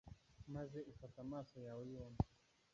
[0.55, 2.25] maze ufata amaso yawe yombi